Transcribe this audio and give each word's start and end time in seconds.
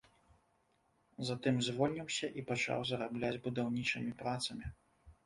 Затым 1.27 1.59
звольніўся 1.67 2.27
і 2.41 2.45
пачаў 2.53 2.79
зарабляць 2.93 3.39
будаўнічымі 3.45 4.11
працамі. 4.23 4.65